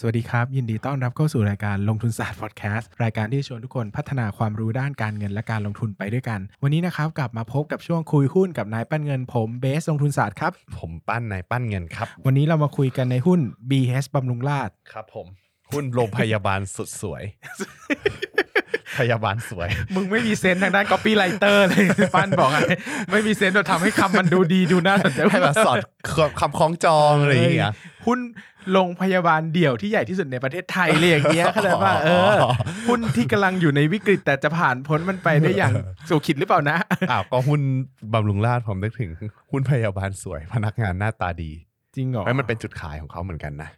[0.00, 13.40] สวัสดีครับ ยินดีต้อนรับเข้าสู่รายการลงทุนศาสตร์พอดแคสต์รายการที่ชวนทุกคนพัฒนาความรู้ด้านการเงินและการลงทุนไปด้วยกัน วันนี้นะครับกลับมาพบกับช่วงคุยหุ้นกับนายปั้นเงิน ผมเบสลงทุนศาสตร์ครับ ผมปั้นนายปั้นเงินครับ วันนี้เรามาคุยกันในหุ้น
[13.70, 15.26] BH บำรุงราษฎร์ครับผม
[15.72, 17.22] หุ้นโรงพยาบาลสุดสวย
[18.96, 22.70] พยาบาลสวย มึงไม่มีเซนส์ทางด้าน copywriter เลยปั้นบอกอะไร
[23.10, 25.78] ไม่มีเซนส์เราทำให้คำมันดูดีดูน่าสนใจให้แบบสอด
[26.40, 27.72] คำคล้องจองอะไรอย่างเงี้ย
[28.06, 28.20] หุ้น
[28.72, 32.36] โรงพยาบาลเดี่ยวที่ใหญ่ที่สุดในประเทศไทยเลยอย่างเงี้ยเข้าใจป่ะเออ
[32.88, 35.72] หุ้นที่กำลังอยู่ในวิกฤตแต่จะผ่านพ้นมันไปได้อย่าง
[36.08, 36.76] สู่ขิตหรือเปล่านะ
[37.10, 37.60] อ้าวก็หุ้น
[38.12, 39.10] บำรุงราษฎร์ผมนึกถึง
[39.52, 41.50] หุ้นพยาบาลสวย พนักงานหน้าตาดี
[41.94, 43.70] จริงเหรอไม่มันเป็นจุดขายของเขาเหมือนกันนะ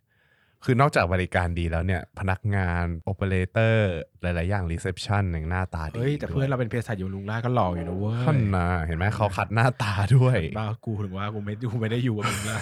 [0.64, 3.92] คือนอกจากบริการดีแล้วเนี่ยพนักงานโอเปอเรเตอร์
[4.22, 12.56] หลาย ๆ อย่าง reception อย่างหน้าตาดีเฮ้ย แต่เพื่อนเราเป็นเภสัชอยู่ลุงล่าก็หล่ออยู่นะเว้ยท่านนะเห็นไหมเขาขัดหน้าตาด้วยบ้ากูถึงว่ากูไม่กูไม่ได้อยู่กับลุงล่า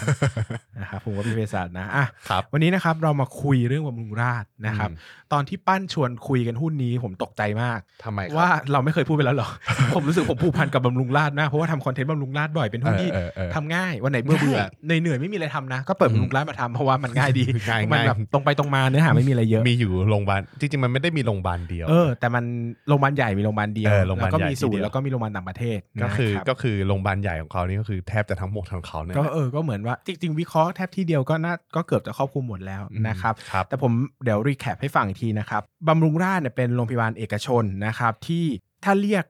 [0.81, 9.51] นะครับผมว่าเป็นเภสัชนะอะครับวันนี้นะครับเรามาคุยเรื่องบำรุงราษฎร์นะครับอืมตอนที่ปั้นชวนคุยกันหุ้นนี้ผมตกใจมากทำไมครับว่าเราไม่เคยพูดไปแล้วเหรอ
[9.95, 22.45] ผมรู้สึกผมผูกพันกับบำรุงราษฎร์มากเพราะว่าทำคอนเทนต์บำรุงราษฎร์บ่อยเป็นหุ้นที่เออเออเออทำง่ายวันไหนเบื่อเบื่อเหนื่อยๆไม่มีอะไรทำนะ ก็เปิดบำรุงราษฎร์มาทำเพราะว่ามันง่ายดีง่ายมันแบบง่ายตรงไปตรงมาเนื้อหาไม่มีอะไรเยอะ มีอยู่โรงพยาบาลจริงๆมันไม่ได้มีโรงพยาบาลเดียวเออแต่มัน
[22.89, 33.93] โรงพยาบาลใหญ่มีโรงพยาบาลเดียวเออโรงพยาบาลแล้วก็มีใหญ่ศูนที่ย์เดียวแล้วก็มีโรงพยาบาลต่างประเทศก็คือนะครับก็คือโรงพยาบาลใหญ่ของเขานี่ก็คือแทบจะทั้งหมดของเขาเนี่ยก็เออก็เหมือนว่าจริงๆวิเคราะห์แทบที่เดียวก็น่าก็เกือบจะครอบคลุมหมดแล้วนะครับครับแต่ผม
[34.25, 38.45] เดี๋ยวรีแคปให้ฟังอีกทีนะครับบำรุงราษฎร์เนี่ยเป็นโรงพยาบาลเอกชนนะครับที่
[38.85, 39.25] ถ้าเรียก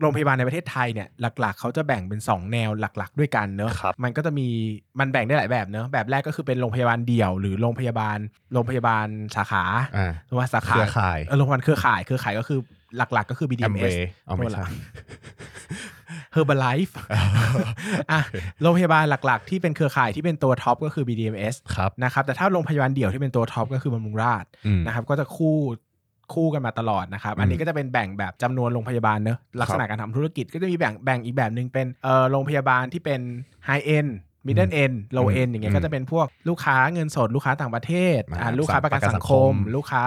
[0.00, 1.08] โรงพยาบาลในประเทศไทยเนี่ย
[1.40, 4.46] หลัก ๆ เขาจะแบ่งเป็น 2 แนวหลัก ๆ ด้วยกันเนอะครับมันก็จะมี
[5.00, 8.18] มันแบ่งได้หลายแบบเนอะแบบแรกก็คือเป็นโรงพยาบาลเดี่ยว หรือโรงพยาบาล
[8.52, 9.06] โรงพยาบาล
[9.36, 9.64] สาขา
[9.96, 12.58] อ่าหรือว่าสาเคขารือข่ายเออโรงพยาบาลเครือข่ายเครือข่ายก็คือ
[12.96, 13.96] หลัก ๆ ก็คือแอมเบ BDMS
[14.26, 14.64] เอาไม่ใช่
[16.34, 16.92] Herbalife
[18.12, 18.20] อะ
[18.62, 25.56] โรงพยาบาลหลัก ๆ ที่เป็นเครือข่ายที่เป็นตัวท็อปก็คือ BDMS ครับนะครับแต่ถ้าโรงพยาบาลเดี่ยวที่เป็นตัวท็อปก็คือบำรุงราษฎร์อืมนะครับก็จะคู่
[26.34, 33.20] คู่กันมาตลอดนะครับ อันนี้อืมก็จะเป็นแบ่งแบบจำนวนโรงพยาบาลเนอะลักษณะการทำธุรกิจก็จะมีแบ่งแบ่งอีกแบบหนึ่งเป็นเอ่อโรงพยาบาลที่เป็น
[33.68, 34.10] High End
[34.46, 40.04] Middle End Low อืม End อย่างเงี้ยอืมก็จะเป็นพวกลูกค้าเงินสด ลูกค้าต่างประเทศอ่าอ่าลูกค้าประกันประกันสังคมสังคม ลูกค้า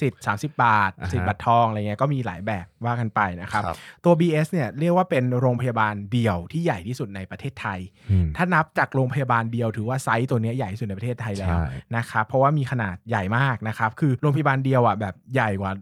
[0.00, 7.80] สิทธิ์ 30 บาทอ่าฮะสิทธิ์บัตรทองอะไรเงี้ยก็มีหลายแบบว่ากันไปนะครับครับ ตัว BS เนี่ยเรียกว่าเป็นโรงพยาบาลเดี่ยวที่ใหญ่ที่สุดในประเทศไทย
[8.10, 11.64] อืมถ้านับจากโรงพยาบาลเดียวถือว่าไซส์ตัวเนี้ยใหญ่ที่สุดในประเทศไทยแล้วใช่
[11.96, 15.72] นะครับเพราะว่ามีขนาดใหญ่มากนะครับคือโรงพยาบาลเดียวอะแบบใหญ่กว่า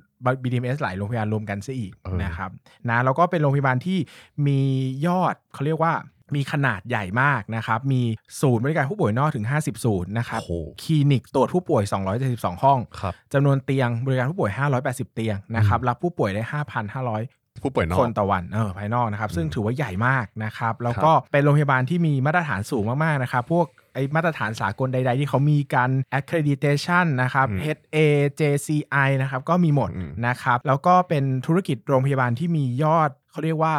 [0.42, 2.50] BDMS หลายโรงพยาบาลรวมกันซะอีกเออนะครับ
[2.88, 3.98] นะแล้วก็เป็นโรงพยาบาลที่
[4.46, 4.60] มี
[5.06, 5.92] ยอดเขาเรียกว่า
[6.36, 8.02] มีขนาดใหญ่มากนะครับ มี
[8.40, 11.82] ศูนย์บริการผู้ป่วยนอกถึง 50 ศูนย์นะครับโอ้โหคลินิกตรวจผู้ป่วย
[12.22, 27.58] 272 ห้องครับจำนวนเตียงบริการผู้ป่วย 580 เตียงนะครับ รับผู้ป่วยได้ 5,500ผู้ป่วยนอกคนต่อวันเออภายนอกนะครับ ซึ่งถือว่าใหญ่มากนะครับ แล้วก็เป็นโรงพยาบาลที่มีมาตรฐานสูงมาก ๆ นะครับ พวกไอมาตรฐานสากลใด ๆ ที่เขามีการ accreditation นะครับอืม
[27.78, 27.96] HA
[28.40, 33.74] JCI นะครับ ก็มีหมดอืมนะครับ แล้วก็เป็นธุรกิจโรงพยาบาลที่มียอดเขาเรียกว่า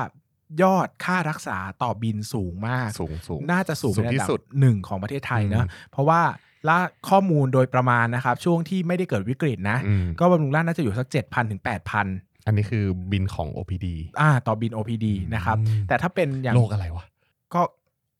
[0.61, 6.21] ยอดค่ารักษาต่อบินสูงมาก สูงสูงน่าจะสูงสูงเป็นที่อันดัสุดบหนึ่งของประเทศไทยเนอะอืมเพราะว่า
[6.69, 11.61] ล่าข้อมูลโดยประมาณนะครับ ช่วงที่ไม่ได้เกิดวิกฤตนะอืมก็บำรุงราษฎร์น่าจะอยู่สัก 7,000ถึง
[12.03, 13.87] 8,000 อันนี้คือบินของ OPD
[14.21, 15.05] อ่าต่อบิน OPD
[15.35, 17.05] นะครับอืมแต่ถ้าเป็นอย่างโรคอะไรวะ
[17.53, 17.61] ก็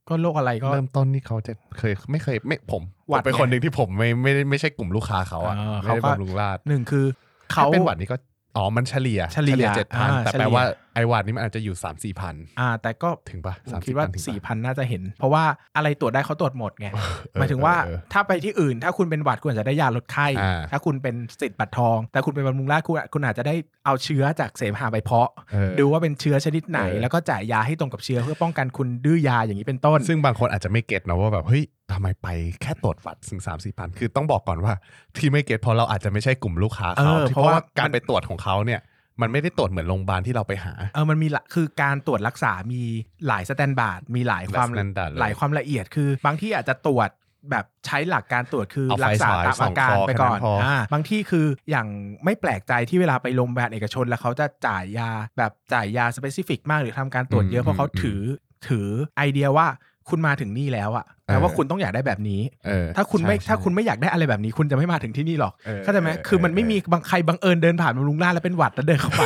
[0.09, 7.05] ก็โรคอะไรก็เริ่มต้นนี่เขาจะเคยไม่เคยไม่ผมหวัดผมเป็นไงคนหนึ่งที่ผมไม่ไม่ได้ไม่ใช่กลุ่มลูกค้าเขาอะเออไม่เขาได้ก็บำรุงราษฎร์หนึ่งคือ
[7.53, 8.17] เขาถ้าเป็นหวัดนี่ก็
[8.55, 15.43] อ๋อ มันเฉลี่ยเฉลี่ยเจ็ดพันอ่าแต่เฉลี่ยแปลว่า ไอหวัดนี่มันอาจจะอยู่สามสี่พันอ่า แต่ก็ถึงปะผมสามคิดว่าถึงปะสี่พันน่าจะเห็น เพราะว่า
[15.75, 16.99] อะไรตรวจได้เขาตรวจหมดไงเอ
[17.35, 23.55] อหมายถึงว่าเออถ้าไปที่อื่น ถ้าคุณเป็นหวัดคุณอาจจะได้ยาลดไข้อ่าถ้าคุณเป็นสิทธิ์บัตรทอง แต่คุณเป็นบำรุงราษฎร์คุณคุณอาจจะได้
[23.85, 32.27] เอาเชื้อจากเสมหะไปเพาะเออดูว่าเป็นเชื้อชนิดไหนเออแล้วก็จ่ายยาให้ตรงกับเชื้อเพื่อป้องกันคุณดื้อยาอย่างนี้เป็นต้น ซึ่งบางคนอาจจะไม่เก็ตนะว่าแบบเฮ้ยทำไมไป
[32.61, 34.73] แค่ตรวจวัดถึงสามสี่พันคือต้องบอกก่อนว่า
[35.17, 38.81] ที่ไม่เก็ตเพราะเราอาจจะไม่ใช่กลุ่มลูกค้าเขาเออที่เพเพราะราะว่าว่าการมันไปตรวจของเขาเนี่ย
[39.21, 42.81] มันไม่ได้ตรวจเหมือนโรงพยาบาลที่เราไปหา เออ มันมีละคือการตรวจรักษา มี
[43.27, 47.09] หลาย standard มีหลายความหลาย standard เลย หลายความละเอียด คือบางที่อาจจะตรวจ
[47.51, 51.87] แบบใช้หลักการตรวจคือเอาไฟรักษาฉายตามอาการส่องคอไปก่อนแค่นั้นพออ่าบางที่คืออย่าง
[52.25, 58.21] ไม่แปลกใจที่เวลาไปโรงพยาบาลเอกชน แล้วเขาจะจ่ายยาแบบจ่ายยา specific มากหรือทำการตรวจเยอะเพราะเขาถือ
[58.67, 59.67] ถือไอเดียว่า
[60.09, 69.23] คุณมาถึงนี่แล้วอะ แปลว่าคุณต้องอยากได้แบบนี้เออถ้าคุณไม่ใช่ถ้าคุณไม่อยากได้อะไรแบบนี้ คุณจะไม่มาถึงที่นี่หรอกเออเข้าใจไหมเออคือมันไม่เออมีบางใครบังเอิญเดินผ่านบำรุงราษฎร์แล้วเป็นหวัดแล้วเดินเข้าไป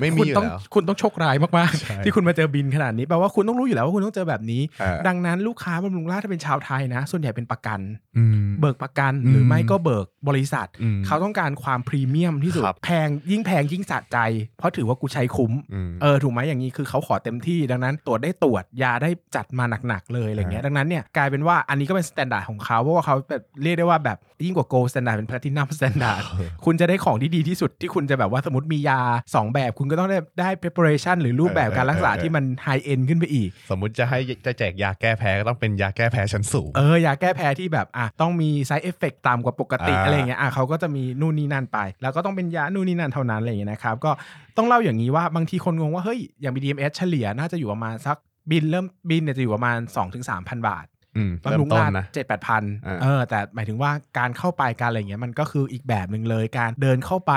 [0.00, 7.80] ไม่มีคุณอยู่ต้องแล้วคุณต้องโชคร้ายมากใช่ๆที่คุณมาเจอบิลขนาดนี้แปลว่าคุณต้องรู้อยู่แล้วว่าคุณต้องเจอแบบนี้เออดังนั้นลูกค้าบำรุงราษฎร์ถ้าเป็นชาวไทยนะ ส่วนใหญ่เป็นประกัน
[8.16, 14.18] อืมเบิกประกันอืมหรือไม่ก็เบิกบริษัทอืมเขาต้องการความพรีเมียมที่สุดครับแพงยิ่งแพงยิ่งสะใจ
[14.58, 26.22] เพราะถือว่ากูใช้คุ้มอืมเออถูกไหมอย่างนี้คือเขาขอเต็มที่ดังนั้นตรวจได้ตรวจยาได้จัดมาหนักๆเลยอะไรเงี้ยฮะดังนั้นเนี่ยกลายเป็นว่าอันนี้ก็เป็น standard ของเขาเพราะว่าเขาแบบเรียกได้ว่าแบบยิ่งกว่า gold standard เป็น platinum standard
[26.64, 29.00] คุณจะได้ของที่ดีที่สุดที่คุณจะแบบว่าสมมติมียา
[29.30, 44.10] 2 แบบคุณก็ต้องได้ได้ preparation หรือรูปแบบการรักษาที่มันไฮเอ็นขึ้นไปอีก สมมุติจะให้จะแจกยาแก้แพ้ก็ต้องเป็นยาแก้แพ้ชั้นสูงเออยาแก้แพ้ที่แบบอะต้องมี side effect ต่ำกว่าปกติอ่าอะไรเงี้ยอะเขาก็จะมีนู่นนี่นั่นไป แล้วก็ต้องเป็นยานู่นนี่นั่นเท่านั้นอะไรอย่างเงี้ยนะครับก็
[44.56, 48.16] ต้องเล่าอย่างนี้ว่าบางทีคนงงว่าเฮ้ยอย่าง BDMS เฉลี่ยน่าจะอยู่ประมาณสัก
[48.50, 49.78] บินเริ่มบินเนี่ยจะอยู่ประมาณ
[50.18, 57.34] 2-3,000บาทอืมบำเริ่รุมงต้นราชนะเจ็ดแปดพันอ่าเออ แต่หมายถึงว่าการเข้าไปการอะไรเงี้ยมันก็คืออีกแบบหนึ่งเลย การเดินเข้าไป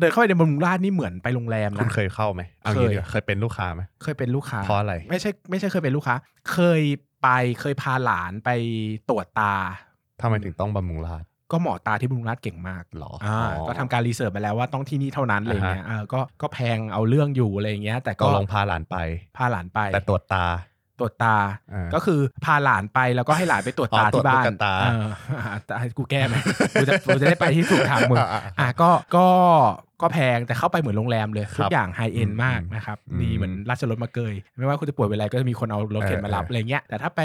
[0.00, 6.14] เดินเข้าไปในบำรุงราชนี่เหมือนไปโรงแรมคุณนะเคยเข้าไหมเอาเคงี้ยดีกว่าเคยเป็นลูกค้าไหมเคยเป็นลูกค้าเพราะอะไรไม่ใช่ไม่ใช่เคยเป็นลูกค้า
[6.52, 6.82] เคย
[7.22, 7.28] ไป
[7.60, 8.50] เคยพาหลานไป
[9.08, 9.54] ตรวจตา
[10.20, 18.96] ทำไมถึงต้องบำรุงราช ก็หมอตาที่บำรุงราชเก่งมากหรออ่าอ๋อก็ทำการรีเสิร์ชไปแล้วว่าต้องที่นี่เท่านั้นอะไรเงี้ยอ่าฮะเออก็ก็แพงเอาเรื่องอยู่อะไรเงี้ย แต่ก็ก็ลงพาหลานไป
[19.36, 20.46] พาหลานไป แต่ตรวจตา
[21.00, 21.36] ตรวจตา
[21.72, 25.06] อ่าก็คือพาหลานไปแล้วก็ให้หลานไปตรวจตาอ๋อตรวจที่บ้านตุ๊กตาเออ
[25.66, 26.34] แต่ให้กูแก้ไหม
[26.74, 29.26] กูจะกูจะได้ไปที่ถูกทางมึงอ่าอ่าอะก็ก็
[30.02, 37.20] ก็แพงแต่เข้าไปเหมือนโรงแรมเลยครับทุกอย่างไฮเอ็นอืมมากนะครับอืมมีเหมือนราชรถมาเกย ไม่ว่าคุณจะป่วยเป็นอะไรก็จะมีคนเอารถเข็นมารับเออเออออะไรเงี้ยแต่ถ้าไป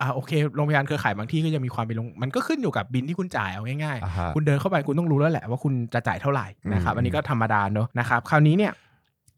[0.00, 8.72] อ่าโอเคโรงพยาบาลเครือข่ายบางที่ก็ยังมีความเป็นโรงมันก็ขึ้นอยู่กับบินที่คุณจ่ายเอาง่ายอ่าฮะๆคุณเดินเข้าไปคุณต้องรู้แล้วแหละว่าคุณจะจ่ายเท่าไหร่นะครับอืมอันนี้ก็ธรรมดาเนอะนะครับคราวนี้เนี่ย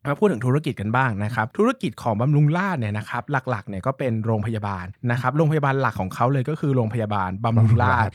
[0.07, 8.15] มาพูดถึงธุรกิจกันบ้างนะครับ ธุรกิจของบำรุงราษฎร์เนี่ยนะครับ หลักๆเนี่ยก็เป็นโรงพยาบาลนะครับ โรงพยาบาลหลักของเขาเลยก็คือโรงพยาบาลบำรุงราษฎร์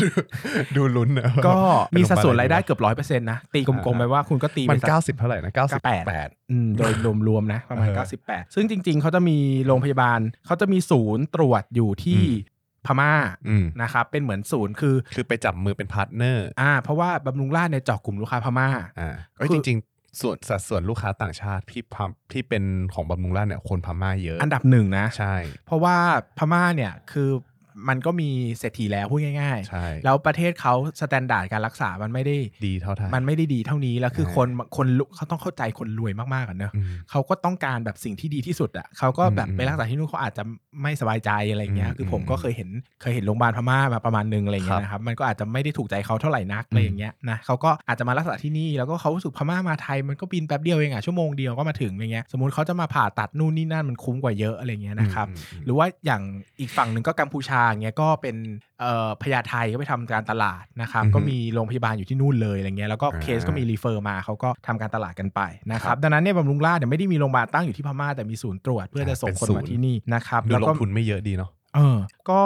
[0.00, 0.06] ดู
[0.76, 1.52] ดูลุ้นนะก็
[1.96, 6.92] มีสัดส่วนเป็รายได้โงพบเกือบร้อยเปอร์เซ็นต์นะ ตีกลมๆไปว่าคุณก็ตีาลไปมันสักเก้าสิบเท่าไหร่นะเก้าสิบแป98ดอืมโดย
[7.28, 12.50] รวมๆนะประมาณเออ98ซึ่งจริง ๆเขาจะมีโรงพยาบาลเขาจะมีศูนย์ตรวจอยู่ที่อืม
[12.86, 13.12] พม่า
[13.48, 18.68] อืมนะครับเป็นเหมือนศูนย์คือ คือไปจับมือเป็น partner อ่าเพราะว่าบำรุงราษฎร์เนี่ยเจาะกลุ่มลูกค้าพม่า
[19.00, 22.64] อ่าก็คืจอริงๆ ส่วนสัดส่วนลูกค้าต่างชาติที่พมที่เป็น
[22.94, 25.34] ของบำรุงราษฎร์เนี่ยคนพม่าเยอะ อันดับหนึ่งนะ ใช่
[25.66, 25.96] เพราะว่า
[26.38, 27.30] พม่าเนี่ยคือ
[27.88, 28.28] มันก็มี
[28.58, 32.36] เศรษฐีแล้วพูดง่ายใช่ๆแล้วประเทศเขา standard การรักษามันไม่ได้
[32.66, 34.86] ดีเท่าไทยมันไม่ได้ดีเท่านี้แล้วคือใช่คนคน
[35.16, 40.42] เขาต้องเข้าใจคนรวยมากๆกันเนอะอืมเขาก็ต้องการแบบสิ่งที่ดีที่สุดอะเขาก็แบบอืมไปรักษาที่นู่นเขาอาจจะ
[40.82, 42.68] ไม่สบายใจอะไรเงี้ยอืมคือผมก็เคยเห็น
[43.00, 56.22] เคยเห็นโรงพยาบาลพม่ามาประมาณนึงอะไรเงี้ครับยนะครับมันก็อาจจะไม่ได้ถูกใจเขาเท่าไหร่นักอะไรอย่างเงี้ยนะเขาก็อาจจะมารักษาที่นี่แล้วก็เขารู้สึกพม่ามาไทยมันก็บินแป๊บเดียวเองอะชั่วโมงเดียวก็มาถึงอะไรเงี้ยสมมติเขาจะมาผ่าตัดนู่นนี่นั่นมันคุ้มกว่าเยอะอะไรเงี้ยนะครับอืมอืมหรือว่าอย่าง
[56.60, 58.36] อีกฝั่งหนึ่งก็กัมพูชาอย่างเงี้ยก็เป็น
[58.80, 65.40] เอ่อพญาไทก็ไปทำการตลาดนะครับอือฮึก็มีโรงพยาบาลอยู่ที่นู่นเลยอะไรเงี้ยแล้วก็อ่าเคสก็มีรีเฟอร์มาเขาก็ทำการตลาดกันไป
[65.72, 71.98] นะครับดังนั้นเนี่ยบำรุงราษฎร์เนี่ยไม่ได้มีโรงพยาบาลตั้งอยู่ที่พม่าแต่มีศูนย์ตรวจเพื่อจะส่งคนมาที่นี่นะครับดูแล้วก็ลงทุนไม่เยอะดีเนาะเออ
[72.30, 72.42] ก็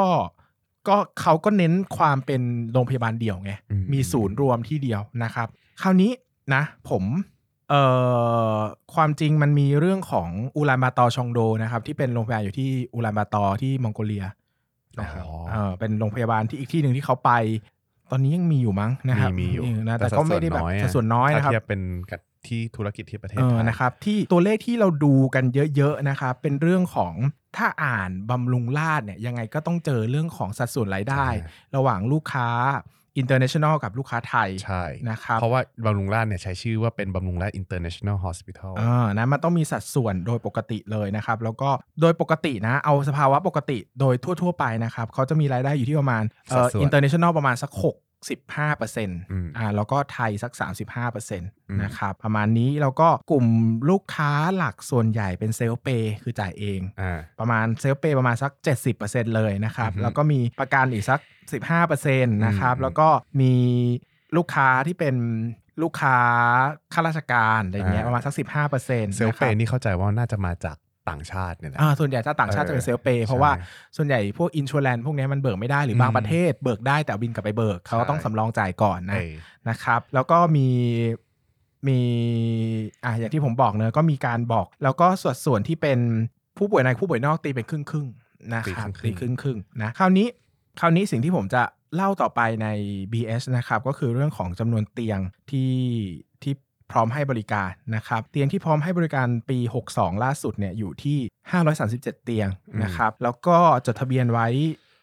[0.89, 2.43] ก็เขาก็เน้นความเป็น
[2.73, 5.49] โรงพยาบาลเดี่ยวไงอืมมีศูนย์รวมที่เดียวนะครับ
[5.83, 6.11] คราวนี้
[6.55, 7.05] นะ ผม
[7.71, 7.83] เอ่
[8.57, 8.59] อ
[8.95, 14.25] ความจริงมันมีเรื่องของอูลานบาตอร์ซองโดนะครับที่เป็นโรงพยาบาลอยู่ที่อูลานบาตอร์ที่มองโกเลีย
[15.01, 17.33] นะครับอ๋อเออเป็นโรงพยาบาลที่อีกที่หนึ่งที่เขาไป
[18.11, 25.45] ตอนนี้ยังมีอยู่มั้งนะครับมีมีอยู่นะแต่ก็ไม่ได้แบบสัดส่วนน้อยนะครับถ้าเทียบเป็นกับที่ธุรกิจที่ประเทศเออไทยนะครับที่ตัวเลขที่เราดูกัน
[25.77, 27.15] เยอะๆนะครับเป็นเรื่องของ
[27.57, 31.33] ถ้าอ่านบำรุงราษฎร์เนี่ยยังไงก็ต้องเจอเรื่องของสัดส่วนรายได้ใช่
[31.77, 32.49] ระหว่างลูกค้า
[33.19, 41.71] international กับลูกค้าไทยใช่นะครับเพราะว่าบำรุงราษฎร์เนี่ยใช้ชื่อว่าเป็นบำรุงราษฎร์ Inter national Hospitalอ่านะมันต้องมีสัดส่วนโดยปกติเลยนะครับ แล้วก็
[42.01, 47.85] โดยปกตินะ เอาสภาวะปกติโดยทั่ว ๆ ไปนะครับเขาจะมีรายได้อยู่ที่ประมาณเอ่อ international ประมาณสัก6
[48.29, 49.21] 15%อร์เซ็นต์
[49.57, 51.51] อ่าแล้วก็ไทยสัก 35%นต์
[51.83, 53.47] นะครับประมาณนี้แล้วก็กลุ่ม
[53.91, 57.03] ลูกค้าหลักส่วนใหญ่เป็นเซลเปย์คือจ่ายเองอ
[57.41, 61.21] ประมาณเซลเปย์ประมาณสัก 70%เซ็นต์เลยนะครับ แล้วก็มีประกันอีกสัก
[61.65, 63.09] 15%นต์นะครับ แล้วก็
[63.41, 63.53] มี
[64.37, 65.15] ลูกค้าที่เป็น
[65.83, 66.19] ลูกค้า
[66.95, 68.35] ข้าราชการอะไรเงี้ยประมาณสัก
[68.75, 70.77] 15%เซลเปย์นี่เข้าใจว่าน่าจะมาจาก
[71.11, 73.65] ต่างชาติเนี่ยแหละอ่าส่วนใหญ่ถ้าต่างชาติเออจะเป็นเซลเปย์เพราะว่าใช่
[73.97, 79.33] ส่วนใหญ่พวกอินชัวแลนพวกเนี้ยมันเบิกไม่ได้หรือบางอืมประเทศเบิกได้แต่เอาบินกลับไปเบิกเขาก็ต้องใช่สำรองจ่ายก่อนนะเออ
[79.69, 80.69] นะครับ แล้วก็มี
[81.89, 82.01] มี
[83.05, 85.99] อ่าอย่างที่ผมบอกเนอะก็มีการบอก แล้วก็ส่วนส่วนที่เป็น
[86.57, 90.27] ผู้ป่วยในผู้ป่วยนอกตีเป็นครึ่งครึ่งๆนะครับตีตีคครึ่รึ่งงๆครึ่งๆนะคราวนี้
[90.81, 91.63] คราวนี้สิ่งที่ผมจะ
[91.95, 92.69] เล่าต่อไปใน
[93.13, 95.21] BS นะครับ ก็คือเรื่องของจำนวนเตียง
[95.51, 95.75] ที่
[96.43, 96.55] ที่
[96.93, 99.59] พร้อมให้บริการนะครับเตียงที่พร้อมให้บริการปี
[99.93, 101.19] 62 ล่าสุดเนี่ยอยู่ที่
[101.73, 102.49] 537 เตียง
[102.83, 104.49] นะครับแล้วก็จดทะเบียนไว้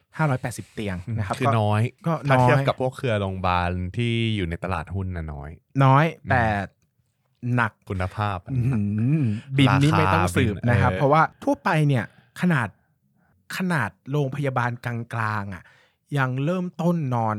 [0.10, 5.50] 580 เตียงนะครับคือก็น้อยก็ถ้าน้อยเทียบกับพวกเครือโรงพยาบาลที่อยู่ในตลาดหุ้นนะน้อย
[5.84, 6.44] น้อยแต่
[7.56, 8.80] หนักคุณภาพอะอื้อหื
[9.22, 9.24] อ
[9.58, 12.06] บินนี่ไม่ต้องสืบนะครับบินเออเพราะว่าทั่วไปเนี่ย
[12.42, 12.68] ขนาด
[13.58, 15.64] ขนาดโรงพยาบาลกลางๆอะ
[16.18, 17.38] ยังเริ่มต้นนอน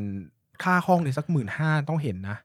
[0.63, 2.37] ค่าห้องเลยสักหมื่นห้าต้องเห็นนะ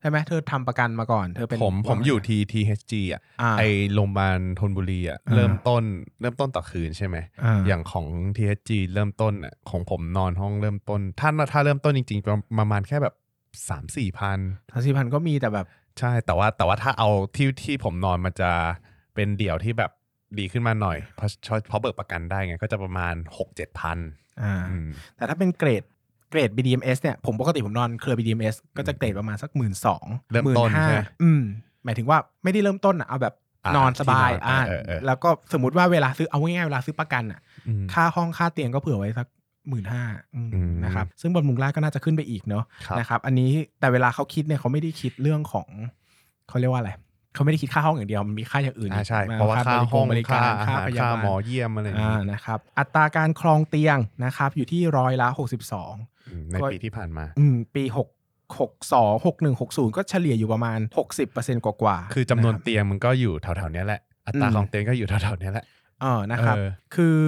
[0.00, 3.62] ใช่ไหมเธอทำประกันมาก่อนเธอเป็นผมผมอยู่ที่ THG อะอ่าไอ
[3.94, 5.82] โรงพยาบาลธนบุรีอะอ่าเริ่มต้น
[6.20, 13.14] เริ่มต้นต่อคืนใช่ไหมอ่าอย่างของ THG เริ่มต้นอะของผมนอนห้องเริ่มต้น ถ้าถ้าเริ่มต้นจริง ๆ ประประมาณแค่แบบ
[13.68, 14.38] สามสี่พัน
[14.72, 15.66] ทางสี่พันก็มีแต่แบบ
[15.98, 18.50] ใช่แต่ว่าแต่ว่าถ้าเอาที่ที่ผมนอนมันจะ
[19.14, 19.90] เป็นเดี่ยวที่แบบ
[20.38, 21.28] ดีขึ้นมาหน่อยเพราะ
[21.68, 23.98] เพราะเบิกประกันได้ไงก็จะประมาณหกเจ็ดพัน
[24.42, 25.84] อ่าอืมแต่ถ้าเป็นเกรด
[26.30, 31.42] เกรด BDMS เนี่ยผมปกติผมนอนเครือ BDMS ก็จะเกรดประมาณสักหมื่นสองเริ่มหมื่ต้นนห้าใช่ไหมอืม
[31.84, 33.34] หมายถึงว่าไม่ได้เริ่มต้นอะเอาแบบ
[33.64, 39.26] อ่านอนสบายที่นอนอ่าเออเออแล้วก็สมมติว่าเวลาซื้อเอาง่ายๆเวลาซื้อประกันอะอืมค่าห้องค่าเตียงก็เผื่อไว้สัก
[39.68, 40.02] หมื่นห้า
[40.34, 40.50] อืม
[40.84, 45.66] นะครับซึ่งบำรุงราชก็น่าจะขึ้นไปอีกเนาะครับนะครับ อันนี้แต่เวลาเขาคิดเนี่ยเขาไม่ได้คิดเรื่องของ
[46.48, 46.90] เขาเรียกว่าอะไร
[47.34, 55.94] เขาไม่ได้คิดค่าห้องอย่างเดียวมันมีค่าอย่างอื่นอ่าใช่อีกเพราะว่าค่าห้องบริค่าการอาค่าหารพยาค่าบาลหมอเยี่ยมอะไรอย่างอ่านี้นะครับ อัตราการครองเตียงนะครับ อยู่ที่ร้อยละหกสิบสอง
[56.28, 58.08] อืมในปีที่ผ่านมา อืมปีหก
[58.60, 65.64] หกสองหกหนึ่งหกศูนย์ก็เฉลี่ยอยู่ประมาณหกสิบเปอร์เซ็นต์กว่าๆคือจำนวนะรับเตียงมันก็อยู่แถวๆเนี้ยแหละอัตราอืมของเตียงก็อยู่แถวๆเนี้ยแหละ
[66.00, 67.18] เออนะครับเออคือ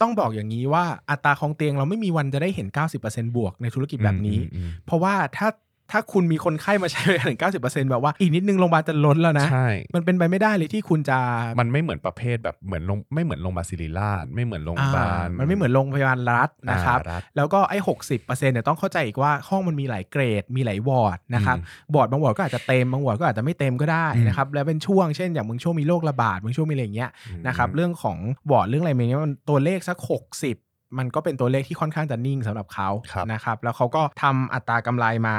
[0.00, 2.66] ต้องบอกอย่างนี้ว่าอัตราของเตียงเราไม่มีวันจะได้เห็น
[3.02, 5.48] 90%บวกในธุรกิจแบบนี้อืมอืมเพราะว่าถ้า
[5.92, 11.18] ถ้าคุณมีคนไข้มาใช้บริการถึง90%แบบว่าอีกนิดนึงโรงพยาบาลจะล้นแล้วนะ ใช่ มันเป็นไปไม่ได้เลยที่คุณจะ
[11.60, 28.18] มันไม่เหมือนประเภทแบบเหมือนโรงไม่เหมือนโรงพยาบาลศิริราชไม่เหมือนโรงพยาบาลอ่มันไม่เหมือนโรงพยาบาลรัฐนะครับอ่ารัฐแล้วก็ไอ้หกสิบเปอร์เซ็นต์เนี่ยต้องเข้าใจอีกว่าห้องมันมีหลายเกรด มีหลายวอร์ดนะครับอืมบอร์ดบางวอร์ดก็อาจจะเต็มบางวอร์ดก็อาจจะไม่เต็มก็ได้อืมนะครับ แล้วเป็นช่วงเช่นอย่างมึงช่วงมีโรคระบาดมึงช่วงมีอะไรอย่างเงี้ยอืมนะครับ เรื่องของ
[28.50, 35.36] วอร์ดเรื่องอะไรอย่างเงี้ยมันตัวเลขสัก60มันก็เป็นตัวเลขที่ค่อนข้างจะนิ่งสำหรับเขาครับนะครับ แล้วเขาก็ทำอัตรากำไรมา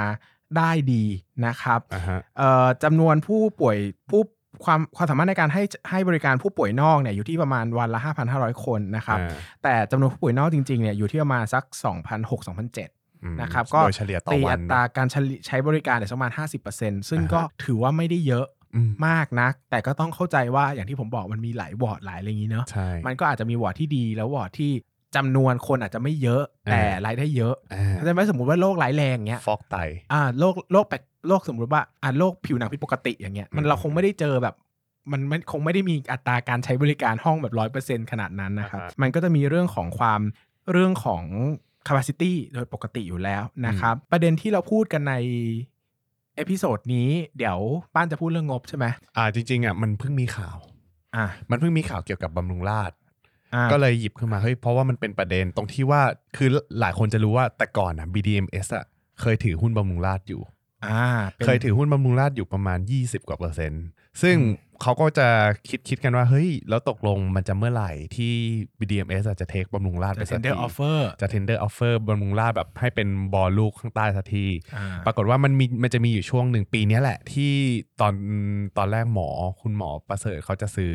[0.58, 1.04] ได้ดี
[1.46, 3.78] นะครับอ่าฮะเอ่อจำนวนผู้ป่วย
[4.10, 4.22] ผู้
[4.66, 8.00] ความความสามารถในการให้ให้บริการผู้ป่วยนอกเนี่ยอยู่ที่ประมาณวันละ
[8.32, 16.32] 5,500 คนนะครับอ่าแต่จำนวนผู้ป่วยนอกจริงๆเนี่ยอยู่ที่ประมาณสัก 2,600-2,700อืมนะครับ ก็โดยเฉลี่ยต่อตีวัอันตราการเฉลี่ยใช้บริการเนี่ยประมาณ
[16.70, 18.46] 50%ซึ่งอ่าฮะก็ถือว่าไม่ได้เยอะ
[18.76, 24.72] อืมมากนัก แต่ก็ต้องเข้าใจว่าอย่างที่ผมบอกมันมีหลายวอร์ดหลายอะไรอย่างนี้เนอะใช่มันก็อาจจะมีวอร์ดที่ดีแล้ววอร์ดที่
[25.16, 29.76] จำนวนคนอาจจะไม่เยอะ แต่อ่ารายได้เยอะอ่าเข้าใจไหมสมมติว่าโรคร้ายแรงเงี้ยฟอกไต
[30.14, 34.56] อ่าโรคโรคแปลกโรคสมมติว่าอ่าโรคผิวหนังผิดปกติอย่างเงี้ยมันอืมเราคงไม่ได้เจอแบบ
[35.12, 40.22] มันไม่คงไม่ได้มีอัตราการใช้บริการห้องแบบร้อยเปอร์เซ็นขนาดนั้นนะครับอ่าฮะมันก็จะมีเรื่องของความ
[40.72, 41.24] เรื่องของ
[41.88, 45.14] capacity โดยปกติอยู่แล้วนะครับ ประเด็นที่เราพูดกันใน
[46.36, 47.60] episode นี้เดี๋ยว
[47.94, 48.86] ป้านจะพูดเรื่องงบใช่ไหม
[49.18, 50.58] อ่าจริงๆอะมันเพิ่งมีข่าว
[51.16, 53.05] อ่ามันเพิ่งมีข่าวเกี่ยวกับบำรุงราษฎร์อ่า
[53.72, 56.02] ก็เลยหยิบขึ้นมาเฮ้ยเพราะว่ามันเป็นประเด็นตรงที่ว่า
[56.38, 56.50] คือ
[56.80, 58.86] หลายคนจะรู้ว่าแต่ก่อนอะ BDMs อะ
[59.22, 60.42] เคยถือหุ้นบำรุงราษฎร์อยู่
[60.86, 63.86] อ่าป็นเคยถือหุ้นบำรุงราษฎร์อยู่ประมาณ 20 กว่าเปอร์เซ็นต์
[64.22, 64.38] ซึ่ง
[64.82, 65.28] เขาก็จะ
[65.70, 68.34] คิดคิดกันว่าเฮ้ย แล้วตกลงมันจะเมื่อไหร่ที่
[68.80, 77.52] BDMs อาจจะเทคบำรุงราษฎร์ไปจะสักที tender offer จะ tender offer บำรุงราษฎร์แบบให้เป็นบอลลูกข้างใต้สักทีอ่าปรากฏว่ามันมีมันจะมีอยู่ช่วงหนึ่งปีเนี้ยแหละ ที่
[78.02, 78.14] ตอน
[78.78, 79.30] ตอนแรกหมอ
[79.62, 80.94] คุณหมอประเสริฐเขาจะซื้อ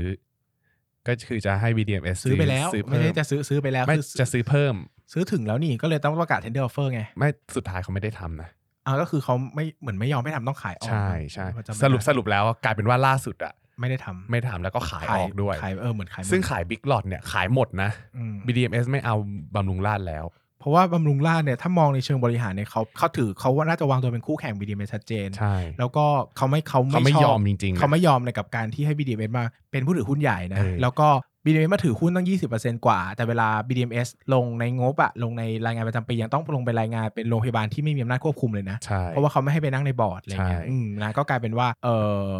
[1.07, 4.75] ก็คือจะให้ BDMs ซื้อไปแล้วซื้อไม่เพิ่ได้มจะซื้อซื้อไปแล้วไม่คือจะซื้อเพิ่ม
[5.13, 8.49] ซื้อถึงแล้วนี่ก็เลยต้องประกาศ tender offer ไง ไม่สุดท้ายเขาไม่ได้ทำนะ
[8.87, 19.17] อ่าก็คือเขาไม่เหมือนไม่ยอมไม่ทำต้องขายออกใช่ใช่ผมจำไม่สรุปได้สรุปแล้วกลายเป็นว่าล่าสุดอะไม่ได้ทำไม่ทำแล้วก็ขายออกด้วยขายเออเหมือนขายหมดซึ่งขายบิ๊กหลอดเนี่ยขายหมดนะอืม BDMs ไม่เอา
[19.55, 20.25] บำรุงราษฎร์แล้ว
[20.61, 26.05] เพราะว่าบำรุงราษฎร์เนี่ยถ้ามองในเชิงบริหารเนี่ยเขาเขาถือเขาว่าน่าจะวางตัวเป็นคู่แข่ง BDM ชัดเจน ใช่ แล้วก็
[26.37, 31.09] เขาไม่เขาเขาไม่ชบยอมจริงๆนะ เขาไม่ยอมในกับการที่ให้ BDM มาเป็นผู้ถือหุ้นใหญ่นะ เออ แล้วก็
[31.45, 32.27] BDM มาถือหุ้นตั้ง
[32.57, 41.89] 20%กว่า แต่เวลา BDMs ลงในงบอะลงในรายงานประจำปียังต้องลงไปรายงานเป็นโรงพยาบาลที่ไม่มีอำนาจควบคุมเลยนะ ใช่ เพราะว่าเขาไม่ให้ไปนั่งในบอร์ดอะไรเงี้ยใช่ อืมนะก็กลายเป็นว่าเอ
[42.31, 42.35] อ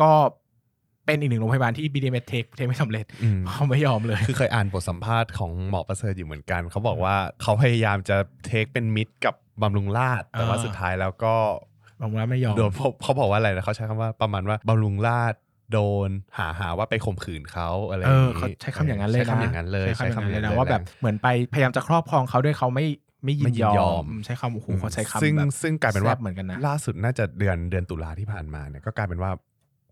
[0.00, 0.10] ก็
[1.06, 11.34] เป็นอีกหนึ่งโรงพยาบาลที่ BDM เทคเทคไม่สำเร็จอืมเขาไม่ยอมเลย คือเคยอ่านบทสัมภาษณ์ของหมอประเสริฐอยู่เหมือนกัน เขาบอกว่าเขาพยายามจะเทคเป็นมิตรกับบำรุงราษฎร์แต่ว่าอ่าสุดท้ายแล้วก็
[12.00, 15.40] บำรุงราษฎร์ไม่ยอมโดนเขาเขาบอกว่าอะไรนะเขาใช้คำว่าประมาณว่าบำรุงราษฎร์
[15.72, 16.08] โดน
[16.38, 22.86] หาหาว่าไปข่มขืนเขาอะไรอเอย่างอนี้เขาใช้คำอย่างนั้นเลยนะใช้คำอย่างนั้นเลยใช้คำอย่างนั้นเลยนะใช้ว่าแบบเหมือนไปพยายามจะครอบครองเขาด้วยเขาไม่
[23.24, 29.30] ไม่ยิไม่นยิยนยออมมใช้คำโอ้โหเขาใช้คำซึ่งแบบซึ่งกลายเป็นว่าแซ่บเหมือนกันนะล่าสุดน่าจะเดือนเดือนตุลาที่ผ่านมาเนี่ยก็กลายเป็นว่า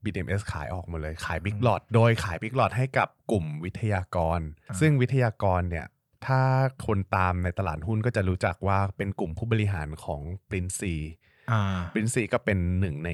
[0.05, 5.87] BDMs ขายออกหมดเลย ขายบิ๊กหลอดโดยขายบิ๊กหลอดให้กับกลุ่มวิทยากรอ่าซึ่งวิทยากรเนี่ย
[6.27, 6.41] ถ้า
[6.87, 10.95] คนตามในตลาดหุ้นก็จะรู้จักว่าเป็นกลุ่มผู้บริหารของปรินซี
[11.51, 13.11] อ่าปรินซีก็เป็นหนึ่งใน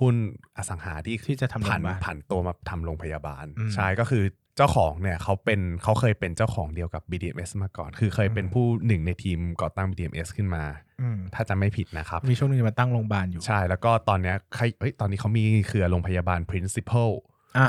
[0.00, 0.16] หหุ้น
[0.56, 10.64] อสังหาที่ที่จะทำโรงพผันยาบาลผันตัวมาทำโรงพยาบาลอืมใช่ก็คือเจ้าของเนี่ยเขาเป็นเขาเคยเป็นเจ้าของเดียวกับ BDMs มาก่อน คือเคยเป็นอืมผู้หนึ่งในทีมก่อตั้ง BDMs ขึ้นมา
[11.00, 17.10] อืมถ้าจะไม่ผิดนะครับ มีช่วงหนึงมาตั้งโรงพยาบาลอยู่ ใช่ แล้วก็ตอนเนี้ยใครเอ้ยตอนนี้เขามีเครือโรงพยาบาล Principal
[17.58, 17.68] อะ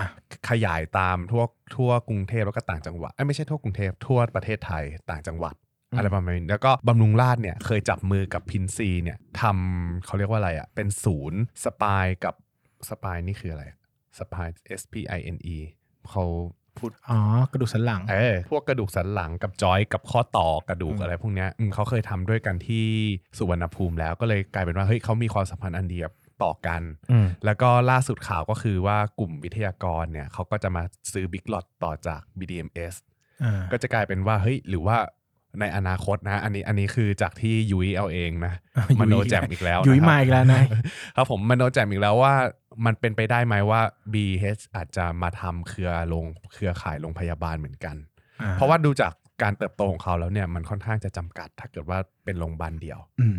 [0.50, 1.44] ขยายตามทั่ว
[1.76, 5.56] ทั่วกรุงเทพแล้วก็ต่างจังหวัดเอ้ยไม่ใช่ทั่วกรุงเทพทั่วประเทศไทยต่างจังหวัด
[5.92, 12.36] อืมอะไรประมาณนี้แล้วก็บำรุงราษฎร์เนี่ยเคยจับมือกับ PRINC เนี่ยทำเขาเรียกว่าอะไรอะ่ะเป็นศูนย์ spine กับ
[12.90, 13.64] spine นี่คืออะไร
[14.20, 14.48] spine
[14.82, 15.58] S P I N E
[16.10, 16.24] เขา
[16.80, 17.20] พูดอ๋อ
[17.52, 22.86] กระดูกสันหลังเออพวกกระดูกสันหลังกับจอยกับข้อต่อกระดูกอืมอะไรพวกเนี้ยอืมเขาเคยทำด้วยกันที่
[23.38, 26.14] สุวรรณภูมิแล้วก็เลยกลายเป็นว่าเฮ้ยเขามีความสัมพันธ์อันดีกับ
[26.44, 32.94] ต่อกัน อืม แล้วก็ล่าสุดข่าวก็คือว่ากลุ่มวิทยากรเนี่ยเขาก็จะมาซื้อบิ๊ก o อ t ต่อจาก BDMS
[33.44, 34.98] อ่า ก็จะกลายเป็นว่าเฮ้ยหรือว่า
[35.60, 38.54] ในอนาคตนะ อันนี้อันนี้คือจากที่ยุ้ยเอาเองนะ
[38.90, 40.66] ยุ้ยมโนแจมอีกแล้วยุ้ยนะครับมาอีกแล้วนาย
[41.16, 42.34] ครับผมมโนแจมอีกแล้วว่า
[42.86, 43.82] มันเป็นไปได้ไหมว่า
[44.14, 47.96] BH อาจจะมาทำเครือลงเครือข่ายโรงพยาบาลเหมือนกัน
[48.42, 49.14] อ่เพราะว่าดูจาก
[49.44, 53.38] การเติบโตของเขาแล้วเนี่ยมันค่อนข้างจะจำกัด ถ้าเกิดว่าเป็นโรงพยาบาลเดียวอืม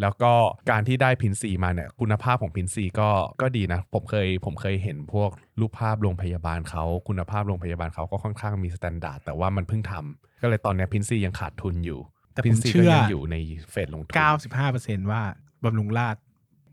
[0.00, 0.32] แล้วก็
[0.70, 5.30] การที่ได้ PRINC มาเนี่ย คุณภาพของ PRINC ก็ก็ดีนะ ผมเคยผมเคยเห็นพวก
[5.60, 12.00] รูปภาพโรงพยาบาลเขาคุณภาพโรงพยาบาลเขาก็ค่อนข้างมี standard แต่ว่ามันเพิ่งทำก็เลยตอนเนี้ย PRINC ยังขาดทุนอยู่
[12.32, 13.36] แต่ผม PRINC เชื่อก็ยังอยู่ใน
[13.70, 14.14] phase ลงทุน
[14.62, 15.22] 95%ว่า
[15.64, 16.22] บำรุงราษฎร์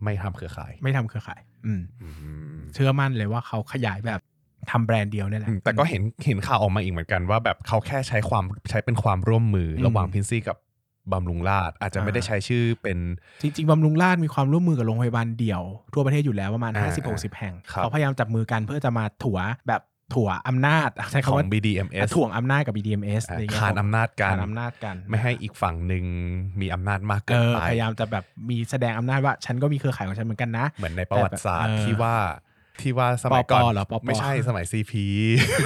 [0.04, 2.08] ไม่ทำเครือข่าย ไม่ทำเครือข่าย อืมอื
[2.58, 4.22] มเชื่อมั่นเลยว่าเขาขยายแบบ
[4.72, 10.58] ทำแบรนด์เดียวนี่แหละอืมแต่ก็เห็นเห็นข่าวออกมาอีกเหมือนกันว่าแบบเขาแค่ใช้ความใช้เป็นความร่วมมืออมระหว่างพินซีกับ
[11.12, 12.98] บำรุงราษฎร์อาจจะไม่ได้อ่าใช้ชื่อเป็น
[13.42, 15.64] จริง ๆบำรุงราษฎร์มีความร่วมมือกับโรงพยาบาลเดี่ยว
[15.94, 16.90] ทั่วประเทศอยู่แล้วประมาณอ่า
[17.34, 19.38] 50-60 แห่งครับเขาพยายามจับมือกันเพื่อจะมาถั่ว
[19.68, 19.82] แบบ
[20.14, 26.06] ถั่วอำนาจใช้ขอคำงว่า BDMS ถ่วงอำนาจกับ BDMS อ่าอะไรเงี้ยขานอำนาจกันขานอำนาจกัน ไม่ให้อีกฝั่งหนึ่ง
[26.62, 32.16] มีอำนาจมากเอเกินอไปพยายามจะแบบมีแสดงอำนาจว่า ฉันก็มีเครือข่ายของฉันเหมือนกันนะ เหมือนในประวัติศาสตร์แต่แบบที่ว่า
[32.82, 35.06] ที่ว่าสมัยปปก่อนเหรอปปไม่ใช่สมัยซีพี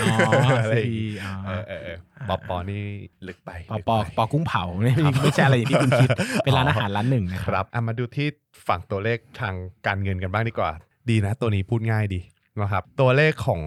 [0.01, 0.15] อ๋อ
[0.59, 1.97] อะไรอย่าง CP งี้อ๋อเออเออเออ
[2.29, 2.83] ปอปอนี่
[3.27, 6.09] ลึกไปปอลึกปอไปปอกุ้งเผาไม่ไม่ใช่อะไรอย่างที่คุณคิด
[6.43, 8.27] เป็นร้านอาหารร้านหนึ่งนะคครัรับบอะมาดูที่
[8.67, 9.53] ฝั่งตัวเลขทาง
[9.87, 10.71] การเงินกันบ้างดีกว่า
[11.09, 12.21] ดีนะ ตัวนี้พูดง่ายดี
[12.61, 13.61] นะครับตัวเลขของ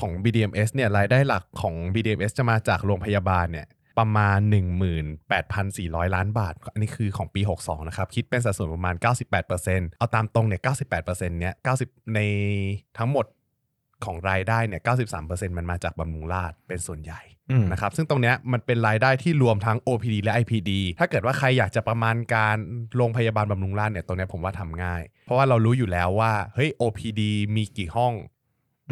[0.00, 3.66] ของ BDMS เนี่ยรายได้หลักของ BDMS จะมาจากโรงพยาบาลเนี่ย
[3.98, 4.38] ประมาณ
[5.26, 8.94] 18,400 ล้านบาท อันนี้คือของปี 62 นะครับ คิดเป็นสัดส่วนประมาณ
[9.46, 12.20] 98%เอาตามตรงเนี่ย 98%เนี้ย90 ใน
[12.98, 13.26] ทั้งหมด
[14.04, 14.82] ของรายได้เนี่ย
[15.20, 22.56] 93%มันมาจากบำรุงราษฎร์เป็นส่วนใหญ่อืมนะครับซึ่งตรงเนี้ยมันเป็นรายได้ที่รวมทั้ง OPD และ IPD ถ้าเกิดว่าใครอยากจะประมาณการ
[22.96, 27.20] โรงพยาบาลบำรุงราษฎร์เนี่ยตรงเนี้ยผมว่าทำง่าย เพราะว่าเรารู้อยู่แล้วว่าเฮ้ย OPD
[27.56, 28.39] มีกี่ห้องอื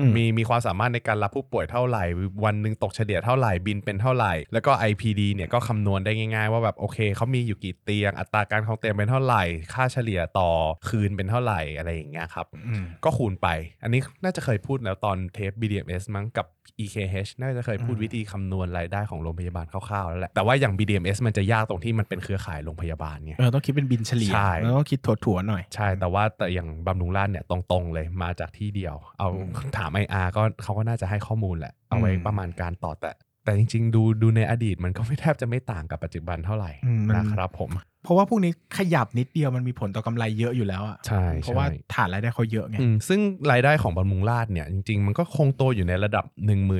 [0.06, 2.04] มมีมีความสามารถในการรับผู้ป่วยเท่าไหร่
[2.44, 9.42] วันหนึ่งตกเฉลี่ยเท่าไหร่บินเป็นเท่าไหร่ แล้วก็ IPD เนี่ยก็คำนวณได้ง่าย ๆ ว่าแบบโอเคเขามีอยู่กี่เตียง อัตราการครองเตียงเป็นเท่าไหร่
[9.74, 10.50] ค่าเฉลี่ยต่อ
[10.88, 13.48] คืนเป็นเท่าไหร่อะไรอย่างเงี้ยครับอืมก็คูณไป
[13.82, 16.46] อันนี้น่าจะเคยพูดแล้วตอนเทป BDMS มั้งกับ
[16.84, 33.10] EKH น่าจะเคยพูดอืมวิธีคำนวณรายได้ของโรงพยาบาลคร่าวๆแล้วแหละแต่ว่าอย่าง BDMS มันจะยากตรงที่มันเป็นเครือข่ายโรงพยาบาลไงเออต้องคิดเป็นบินเฉลี่ยใช่แล้วก็คิดถั่วๆหน่อยใช่แต่ว่าแต่อย่างบำรุงราษฎร์เนี่ยตรงๆเลยมาจากที่เดียว เอาอืมถาม IR ก็เขาก็น่าจะให้ข้อมูลแหละ เอาไว้อืมประมาณการต่อแต่
[33.44, 46.24] แต่จริง ๆ ดูดูในอดีตมันก็ไม่แทบจะไม่ต่างกับปัจจุบันเท่าไหร่อืมมันนะครับผมเพ ราะว่าพวกนี้ขยับนิดเดียวมันมีผลต่อกำไรเยอะอยู่แล้วอะใช่เพราะว่าใช่ฐานรายได้เขาเยอะไงอืมซึ่งรายได้ของบำรุงราษฎร์เนี่ยจริง ๆ มันก็คงโตอยู่ในระดับ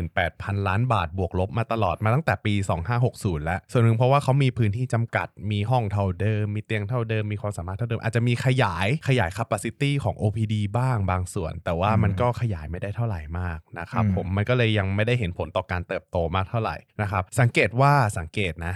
[0.06, 2.54] 18,000 ล้านบาทบวกลบมาตลอดมาตั้งแต่ปี
[3.00, 18.74] 2560 แล้ว ส่วนหนึ่งเพราะว่าเขามีพื้นที่จำกัดมีห้องเท่าเดิม มีเตียงเท่าเดิมมีความสามารถเท่าเดิม อาจจะมีขยายขยาย capacity ของ OPD บ้างบางส่วน แต่ว่ามันก็ขยายไม่ได้เท่าไหร่มากนะครับอืมผมมันก็เลยยังไม่ได้เห็นผลต่อการเติบโตมากเท่าไหร่นะครับสังเกตว่าสังเกตนะ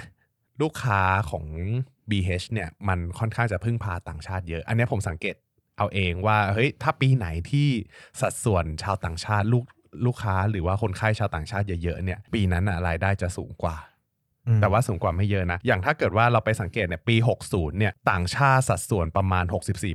[0.63, 1.45] ลูกค้าของ
[2.11, 5.35] BH เนี่ยมันค่อนข้างจะพึ่งพาต่างชาติเยอะ อันนี้ผมสังเกต
[5.79, 7.69] เอาเองว่าเฮ้ยถ้าปีไหนที่
[8.21, 9.65] สัดส่วนชาวต่างชาติลูก
[10.07, 13.77] ลูกค้าหรือว่าคนไข้ชาวต่างชาติเยอะๆเนี่ยปีนั้นอะรายได้จะสูงกว่า
[14.61, 17.17] แต่ว่าสูงกว่าไม่เยอะนะ อย่างถ้าเกิดว่าเราไปสังเกตเนี่ยปี
[17.49, 19.45] 60 เนี่ยต่างชาติสัดส่วนประมาณ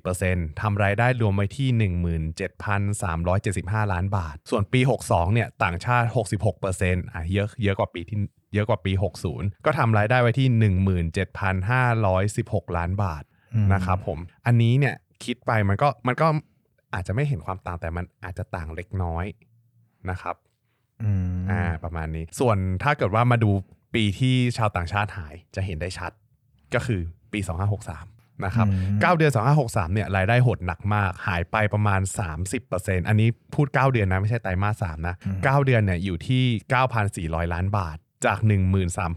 [0.05, 1.69] 64%ทำรายได้รวมไว้ที่
[3.05, 6.07] 17,375 ล้านบาท ส่วนปี 62 เนี่ยต่างชาติ
[6.55, 8.19] 66%อะเยอะเยอะกว่าปีที่
[8.53, 8.91] เยอะกว่าปี
[9.29, 10.47] 60 ก็ทำรายได้ไว้ที่
[11.67, 13.23] 17,516 ล้านบาท
[13.55, 16.27] อืมนะครับผม อันนี้เนี่ยคิดไปมันก็มันก็
[16.93, 19.25] อาจจะไม่เห็นความต่างแต่มันอาจจะต่างเล็กน้อย
[20.09, 20.35] นะครับ
[21.03, 23.51] อืมอ่าประมาณนี้ ส่วนถ้าเกิดว่ามาดู
[23.97, 26.11] ปีที่ชาวต่างชาติหายจะเห็นได้ชัด
[26.73, 27.01] ก็คือ
[27.33, 27.39] ปี
[27.91, 29.31] 2563 นะครับอืม9เดือน
[29.63, 32.01] 2563 เนี่ยรายได้หดหนักมาก หายไปประมาณ
[32.55, 36.43] 30%อันนี้พูด 9 เดือนนะ ไม่ใช่ไตรมาส3นะอืม9เดือนเนี่ยอยู่ที่
[37.43, 38.39] 9,400 ล้านบาท จาก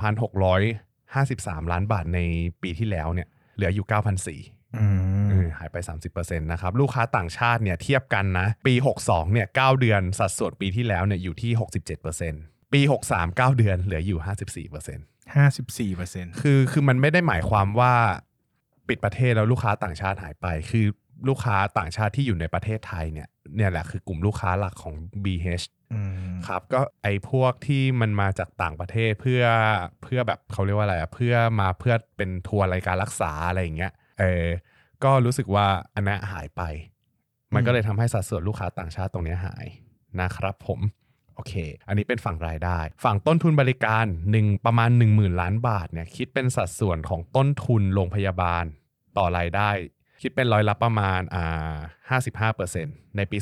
[0.07, 2.19] 13,653 ล้านบาทใน
[2.63, 5.77] ปีที่แล้วเนี่ยเหลืออยู่ 9,400อืมเออเนี่ยหายไป
[6.09, 11.53] 30%นะครับลูกค้าต่างชาติเนี่ยเทียบกันนะ ปี 62เนี่ย9เดือนสัดส่วนปีที่แล้วเนี่ยอยู่ที่
[11.99, 17.95] 67% ปี 63 9 เดือนเหลืออยู่ 54%ห้าสิบสี่เปอร์เซ็นต์คือคือมันไม่ได้หมายความว่า
[18.89, 20.87] ปิดประเทศแล้วลูกค้าต่างชาติหายไป คือ
[21.29, 29.43] ลูกค้าต่างชาติที่อยู่ในประเทศไทยเนี่ยเนี่ยแหละคือกลุ่มลูกค้าหลักของ BH อืมครับก็ไอ้พวกที่มันมาจากต่างประเทศเพื่อ
[30.03, 34.47] เพื่อแบบเขาเรียกว่าอะไรอะเพื่อมาเพื่อเป็นทัวร์รายการรักษาอะไรอย่างเงี้ยเออ
[35.05, 36.63] ก็รู้สึกว่าอันนั้นหายไป
[37.55, 39.67] มันก็เลยทำให้สัดส่วนลูกค้าต่างชาติตรงเนี้ยหาย
[40.21, 41.55] นะครับผมโอเค
[41.89, 48.65] อันนี้เป็นฝั่งรายได้ ฝั่งต้นทุนบริการหนึ่งประมาณ 1 0,000 ล้านบาทเนี่ยคิดเป็นสัดส่วนของต้นทุนโรงพยาบาล
[49.19, 49.71] ต่อรายได้
[50.23, 51.77] คิดเป็นร้อยละประมาณอ่า
[52.53, 53.39] 55%ในปี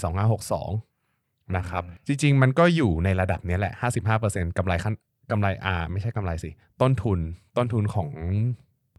[0.75, 3.73] 2562นะครับจริง ๆ มันก็อยู่ในระดับเนี้ยแหละ
[4.17, 4.95] 55%กำไรขั้น
[5.31, 6.51] กำไรอ่าไม่ใช่กำไรสิ
[6.83, 7.19] ต้นทุน
[7.57, 8.09] ต้นทุนของ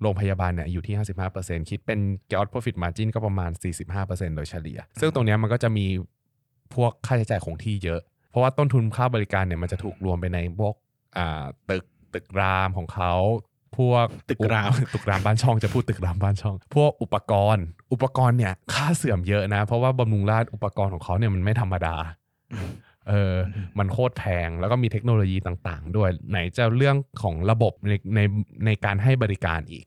[0.02, 0.96] โรงพยาบาลเนี่ยอยู่ที่
[1.32, 2.00] 55%คิดเป็น
[2.32, 3.52] gross profit margin ก็ประมาณ
[3.94, 5.86] 45%โดยเฉลี่ย ซึ่งตรงเนี้ยมันก็จะมี
[6.76, 10.74] พวกค่าใช้จ่ายคงที่เยอะ เพราะว่าต้นทุนค่าบริการเนี่ยมันจะถูกรวมไปในพวก
[11.18, 13.14] อ่าตึกตึกรามของเขา
[13.78, 21.96] พวกตึกรามตึกรามบ้านช่องจะพูดตึกรามบ้านช่อง พวกอุปกรณ์ อุปกรณ์เนี่ยค่าเสื่อมเยอะนะ เพราะว่าบำรุงราษฎร์อุปกรณ์ของเขาเนี่ยมันไม่ธรรมดา
[23.08, 23.36] เออ
[23.80, 28.20] มันโคตรแพงแล้วก็มีเทคโนโลยีต่างๆ ด้วยไหนจะเรื่องของระบบในใน
[28.66, 29.86] ในการให้บริการอีก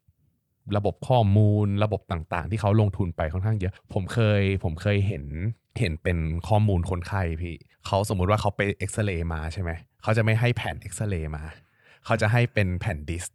[0.77, 5.25] ระบบข้อมูลระบบต่างๆ ที่เขาลงทุนไปค่อนข้างเยอะ ผมเคยผมเคยเห็น
[5.79, 7.57] เห็นเป็นข้อมูลคนไข้พี่
[7.87, 9.71] เขาสมมุติว่าเขาไปเอ็กซเรย์มาใช่ไหม
[10.03, 11.43] เขาจะไม่ให้แผ่นเอ็กซเรย์มา
[12.05, 13.35] เขาจะให้เป็นแผ่นดิสก์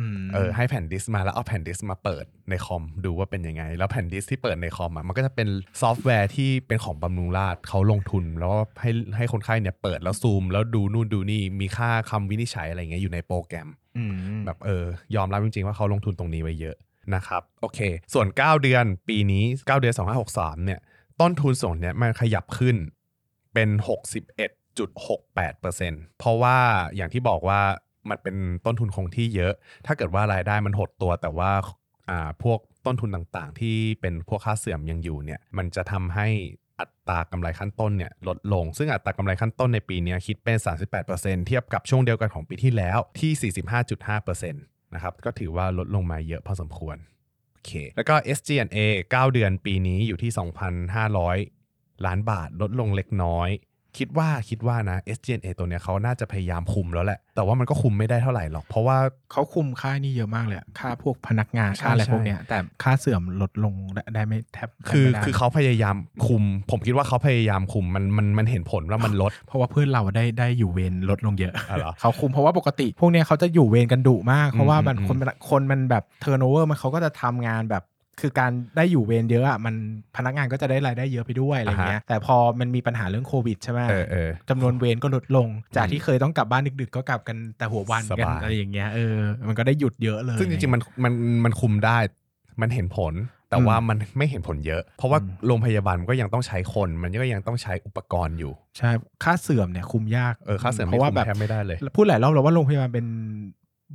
[0.00, 5.48] อืมเออให้แผ่นดิสก์มาแล้วเอาแผ่นดิสก์มาเปิดในคอมดูว่าเป็นยังไง แล้วแผ่นดิสก์ที่เปิดในคอมอะมันก็จะเป็น
[5.82, 14.12] ซอฟต์แวร์ที่เป็นของบำรุงราษฎร์เขาลงทุน แล้วก็ให้ให้คนไข้เนี่ยเปิดแล้วซูม แล้วดูนู่นดูนี่มีค่าคำวินิจฉัยอะไรอย่างเงี้ยอยู่ในโปรแกรมอืม
[14.46, 14.84] แบบเออ
[15.16, 16.76] ยอมรับจริงๆว่าเขาลงทุนตรงนี้ไว้เยอะ
[17.14, 17.80] นะครับโอเค
[18.14, 19.94] ส่วน 9 เดือนปีนี้ 9 เดือน
[20.30, 20.80] 2563เนี่ย
[21.20, 22.76] ต้นทุนส่งเนี่ยมันขยับขึ้น
[23.54, 26.58] เป็น 61.68%เพราะว่า
[26.96, 27.60] อย่างที่บอกว่า
[28.08, 29.52] มันเป็นต้นทุนคงที่เยอะ
[29.86, 31.50] ถ้าเกิดว่ารายได้มันหดตัวแต่ว่า
[32.10, 36.28] อ่าพวกต้นทุนต่างๆ ที่เป็นพวกค่าเสื่อมยังอยู่เนี่ยมันจะทำให้
[36.80, 40.56] อัตรากำไรขั้นต้นเนี่ยลดลง ซึ่งอัตรากำไรขั้นต้นในปีนี้คิดเป็น
[41.02, 43.52] 38%เทียบกับช่วงเดียวกันของปีที่แล้วที่
[44.42, 46.96] 45.5%นะครับก็ถือว่าลดลงมาเยอะพอสมควร
[47.66, 48.78] โอเคแล้วก็ SG&A
[49.12, 50.30] 9 เดือนปีนี้อยู่ที่
[51.18, 53.48] 2,500 ล้านบาทลดลงเล็กน้อย
[53.98, 58.96] คิดว่าคิดว่านะ SG&A ตัวเนี้ยเขาน่าจะพยายามคุมแล้วแหละ แต่ว่ามันก็คุมไม่ได้เท่าไหร่หรอก เพราะว่า
[59.32, 77.82] เขาคุมค่านี่เยอะมากเลยอะค่าพวกพนักงานใช่ค่าอะไรใช่พวกเนี้ยแต่ค่าเสื่อมลดลงได้ได้ไม่แทบคือแทบไม่ได้คือเขาพยายามคุม ผมคิดว่าเขาพยายามคุมมันมันมันเห็นผลว่ามันลด เพราะว่าเพื่อนเราได้ได้อยู่เวรลดลงเยอะอ๋อเหรอเขาคุมเพราะว่าปกติ พวกเนี้ยเขาจะอยู่เวรกันดุมาก เพราะว่ามันอืมคนมันคนมันแบบ turnover มันเขาก็จะทำงานแบบ
[78.20, 79.74] คือการได้อยู่เวรเยอะอะมัน
[80.16, 89.16] พนักงานก็จะได้รายได้เยอะไปด้วยอะไรเงี้ยแต่พอมันมีปัญหาเรื่องโควิดใช่ไหมเออเออจำนวนเวรก็ลดลง จากที่เคยต้องกลับบ้านดึกๆ ก็กลับกันแต่หัววันกันสบายอะไรอย่างเงี้ยเออ
[89.48, 91.12] มันก็ได้หยุดเยอะเลย ซึ่งจริงๆมันมัน
[91.44, 91.98] มันคุมได้
[92.60, 93.14] มันเห็นผล
[93.50, 98.90] แต่ว่ามันไม่เห็นผลเยอะ เพราะว่าโรงพยาบาลมันก็ยังต้องใช้คน มันก็ยังต้องใช้อุปกรณ์อยู่ ใช่
[99.24, 103.06] ค่าเสื่อมเนี่ยคุมยาก เออ ค่าเสริมเพไม่ราะว่าคุมแบบแทบไม่ได้เลย พูดหลายรอบแล้วว่าโรงพยาบาลเป็น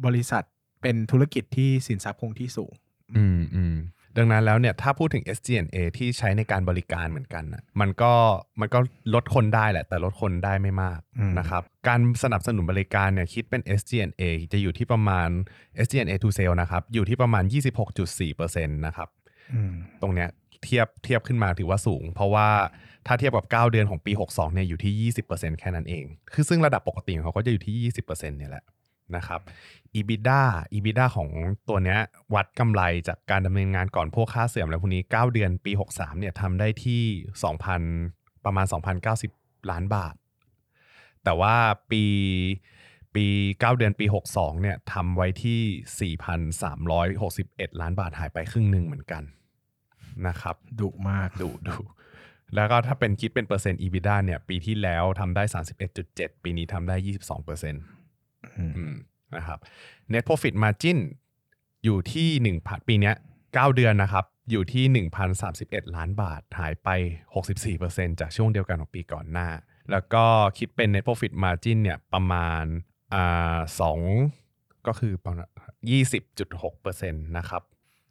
[0.05, 0.43] บริษัท
[0.81, 2.73] เป็นธุรกิจที่สินทรัพย์คงที่สูง
[3.17, 3.75] อืมอืม
[4.17, 8.13] ดังนั้นแล้วเนี่ยถ้าพูดถึง SG&A ที่ใช้ในการบริการเหมือนกันนะมันก็
[8.59, 8.79] มันก็
[9.13, 15.29] ลดคนได้แหละ แต่ลดคนได้ไม่มากอืมนะครับการสนับสนุนบริการเนี่ยคิดเป็น SG&A จะอยู่ที่ประมาณ
[15.85, 17.43] SG&A to sale นะครับอยู่ที่ประมาณ
[18.05, 19.09] 26.4%นะครับ
[19.53, 20.29] อืมตรงเนี้ย
[20.63, 22.47] เทียบเทียบขึ้นมาถือว่าสูง เพราะว่า
[23.07, 28.63] ถ้าเทียบกับ 9 เดือนของปี 62เนี่ยอยู่ที่ 20%แค่นั้นเอง คือซึ่งระดับปกติของเขาก็จะอยู่ที่ 20%เนี่ยแหละ
[29.17, 29.41] นะครับ
[29.95, 30.41] EBITDA
[30.73, 31.29] EBITDA ของ
[31.69, 31.99] ตัวเนี้ย
[32.35, 37.03] วัดกำไรจากการดำเนินงานก่อนพวกค่าเสื่อมอะไรพวกนี้ 9 เดือนปี 63เนี่ยทำได้ที่
[37.69, 38.65] 2,000 ประมาณ
[39.17, 40.15] 2,090 ล้านบาท
[41.23, 41.55] แต่ว่า
[41.91, 42.03] ปี
[43.15, 49.23] ปี 9 เดือนปี 62เนี่ยทำไว้ที่ 4,361 ล้านบาทหายไปครึ่งหนึ่งเหมือนกัน
[50.27, 51.77] นะครับดุมากดูดู
[52.55, 55.43] แล้วก็ถ้าเป็นคิดเป็นเปอร์เซ็นต์ EBITDA เนี่ยปีที่แล้วทำได้
[55.93, 58.00] 31.7 ปีนี้ทำได้ 22เปอร์เซ็นต์อืม
[59.37, 59.59] นะครับ
[60.11, 60.97] Net Profit Margin
[61.83, 65.07] อยู่ที่1,000ปีนี้ย9เดือนนะครับ อยู่ที่
[65.45, 66.89] 1,031 ล้านบาท หายไป
[67.55, 69.49] 64%จากช่วงเดียวกันของปีก่อนหน้า
[69.91, 70.23] แล้วก็
[70.57, 72.65] คิดเป็น Net Profit Margin เนี่ยประมาณ
[73.13, 73.99] อ่าสอง
[74.87, 75.49] ก็คือประมาณ
[76.29, 77.61] 20.6%นะครับ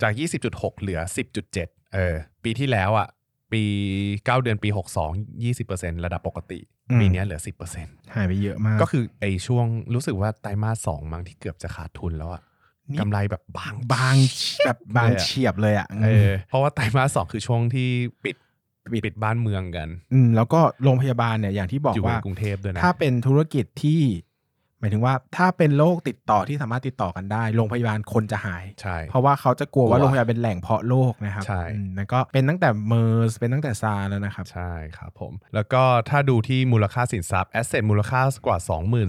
[0.03, 0.13] จาก
[0.49, 1.01] 20.6 เหลือ
[1.47, 3.09] 10.7 เออ ปีที่แล้วอะ
[3.53, 3.63] ปี
[4.09, 6.61] 9 เดือนปี 62 20%ระดับปกติ
[6.91, 7.41] อืม ปีเนี้ยเหลือ
[7.77, 12.43] 10%หายไปเยอะมากก็คือไอช่วงรู้สึกว่าไตรมาสสองมั้งที่เกือบจะขาดทุนแล้วอะ
[12.91, 14.17] นิดกำไรแบบบาง บาง
[14.67, 17.89] แบบบางเฉียบเลยอะเออเพราะว่าไตรมาสสองคือช่วงที่
[18.25, 18.37] ปิด
[18.93, 24.01] ปิดปิดบ้านเมืองกันอืมแล้วก็โรงพยาบาลเนี่ยอย่างที่บอกอยู่ว่า ในกรุงเทพด้วยนะ ถ้าเป็นธุรกิจที่
[24.81, 38.59] หมายถึงว่าถ้าเป็นโรคติดต่อที่สามารถติดต่อกันได้โรงพยาบาลคนจะหาย ใช่ เพราะว่าเขาจะกลัวกลัว่าวโรงพยาบาลเป็นแหล่งเพาะโรคนะครับใช่อืมแล้วก็เป็นตั้งแต่เมอร์สเป็นตั้งแต่ซาร์แล้วนะครับ ใช่ครับผม แล้วก็ถ้าดูที่มูลค่าสินทรัพย์แอสเซทมูลค่ากว่า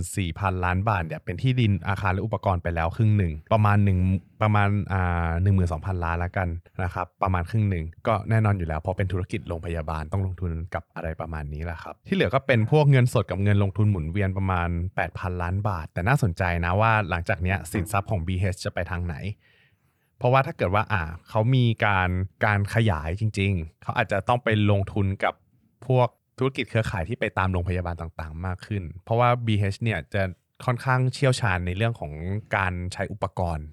[0.07, 3.99] 24,000 ล้านบาทเนี่ยเป็นที่ดินอาคารและอุปกรณ์ไปแล้วครึ่งหนึ่งประมาณหนึ่ง
[4.41, 6.49] ประมาณอ่าหนึ่งหมื่นสองพันล้านและกัน
[6.83, 14.69] นะครับประมาณครึ่งหนึ่งก็แน่นอนอยู่แล้วเพราะเป็นธุรกิจโรงพยาบาลต้องลงทุนกับอะไรประมาณนี้แหละครับที่เหลือก็เป็นพวกเงินสดกับเงินลงทุนหมุนเวียนประมาณ
[15.05, 19.15] 8,000 ล้านบาท แต่น่าสนใจนะว่าหลังจากเนี้ยสินทรัพย์ของ BH จะไปทางไหน
[20.17, 22.09] เพราะว่าถ้าเกิดว่าอ่าเขามีการ
[22.45, 25.33] การขยายจริง ๆ เขาอาจจะต้องไปลงทุนกับ
[25.87, 26.07] พวก
[26.39, 30.21] ธุรกิจเครือข่ายที่ไปตามโรงพยาบาลต่างๆ มากขึ้น เพราะว่า BH เนี่ยจะ
[30.65, 32.11] ค่อนข้างเชี่ยวชาญในเรื่องของ
[32.55, 33.67] การใช้อุปกรณ์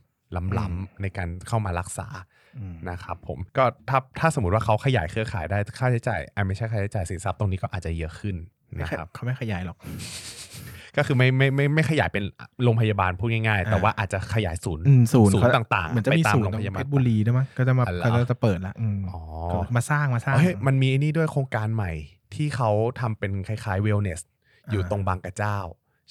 [0.58, 2.08] ล้ำๆในการเข้ามารักษา
[2.58, 8.36] อืมนะครับผมก็ถ้าถ้าสมมติว่าเขาขยายเครือข่ายได้ค่าใช้จ่ายอะไม่ใช่ค่าใช้จ่ายสินทรัพย์ตรงนี้ก็อาจจะเยอะขึ้น
[8.80, 9.76] นะครับเขาไม่ขยายหรอก
[10.96, 12.24] ก็คือไม่ไม่ไม่ไม่ขยายเป็น
[12.64, 19.20] โรงพยาบาลพูดง่ายๆ แต่ว่าอาจจะขยายศูนย์อืมศูนย์ศูนย์เขาต่างๆเหมือนจะมีไปตามศูนย์โรงตรงพยาบาลเพชรบุรีด้วยมั้งก็จะมาอ๋อเหรอก็จะเปิดละอืมอ๋อ
[19.52, 21.92] ก็มาสร้างมาสร้างเฮ้ยมันมีไอ้นี่ด้วยโครงการใหม่
[22.34, 24.20] ที่เขาทำเป็นคล้ายๆ wellness
[24.70, 25.58] อยู่ตรงบางกระเจ้า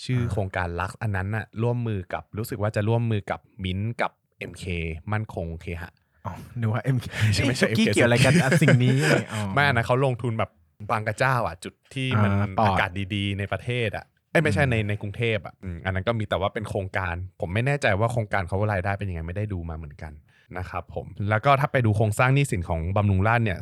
[0.03, 4.12] ชื่อโครงการลักอันนั้นน่ะร่วมมือกับรู้สึกว่าจะร่วมมือกับมิ้นท์กับ
[4.51, 4.65] MK
[5.12, 5.91] มั่นคงเคหะ
[6.25, 6.97] อ๋อนึกว่าเอ็ม
[7.33, 8.97] ใช่ไม่ใช่กี้ MK เกี่ยวอะไรกันอะสิ่งนี้
[9.33, 10.51] อ๋อไม่อันนะเขาลงทุนแบบ
[10.91, 20.12] บางกระเจ้าอะ จุดที่มันอ่าปอดอากาศดีๆ ในประเทศอะเอ้ยไม่ใช่อืมในในกรุงเทพอะอืมอันนั้นก็มีแต่ว่าเป็นโครงการ ผมไม่แน่ใจว่าโครงการเขารายได้เป็นยังไงไม่ได้ดูมาเหมือนกัน
[20.57, 23.60] นะครับผมแล้วก็ถ้าไปดูโครงสร้างหนี้สินของบำรุงราษฎร์เนี่ย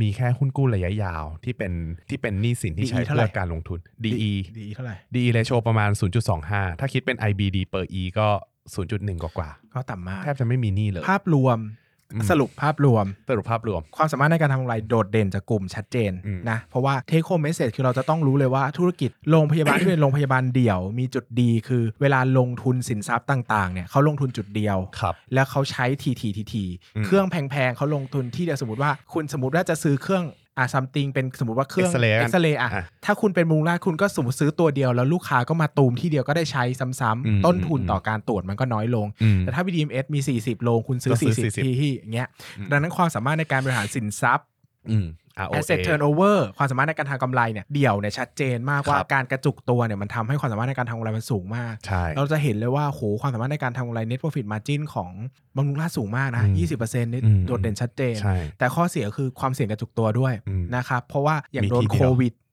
[0.00, 1.72] มีแค่หุ้นกู้ระยะยาวที่เป็น
[2.10, 5.90] ที่เป็นหนี้สินที่ใช้ DE เท่าไหร่เพื่อการลงทุน DE ดีเท่าไหร่ DE ratio ประมาณ
[6.34, 8.28] 0.25 ถ้าคิดเป็น IBD per E ก็
[8.74, 11.87] 0.1 กว่ากว่าก็ต่ำมาก แทบจะไม่มีหนี้เลย ภาพรวมอืม
[12.30, 26.64] สรุปภาพรวม สรุปภาพรวม ความสามารถในการทำกำไรโดดเด่นจากกลุ่มชัดเจนอืมนะเพราะว่า take home message คือเราจะต้องรู้เลยว่าธุรกิจโรงพยาบาลที่เป็นโรงพยาบาลเดี่ยว มีจุดดีคือเวลาลงทุนสินทรัพย์ต่างๆเนี่ยเขาลงทุนจุดเดียวครับแล้วเขาใช้ทีทีทีที
[26.96, 30.24] อืมเครื่องแพงๆเขาลงทุนที่เดียวสมมติว่าคุณสมมติว่าจะซื้อเครื่อง
[30.58, 44.46] อะซัมติงเป็นสมมติว่าเครื่อง X-ray เอ็กซเรย์อะอะถ้าคุณเป็นมูลค่าคุณก็สมมติซื้อตัวเดียว แล้วลูกค้าก็มาตูมที่เดียวก็ได้ใช้ซ้อืมำๆต้นทุนอืม ต่อการตรวจมันก็น้อยลง อืม แต่ถ้า VDMS มี 40โลคุณซื้อ ก็ซื้อ40 40ที่ที่อย่างเงี้ยอืม ดังนั้นความสามารถในการบริหารสินทรัพย์
[44.90, 55.10] อืม ROA asset turnover ความสามารถในการทำกำไรเนี่ยเดี่ยวเนี่ยชัดเจนมากว่าครับการกระจุกตัวเนี่ยมันทำให้ความสามารถในการทำกำไรมันสูงมากใช่เราจะเห็นเลยว่าโหความสามารถในการทำกำไร net profit margin ของ
[55.56, 62.47] บำรุงราษฎร์สูงมากนะอืม20%นี่อืมโดดเด่นชัดเจนใช่แต่ข้อเสียคือความเสี่ยงกระจุกตัวด้วยอืมนะครับเพราะว่าอย่างมีโดนทีเดีโคยววิดเออ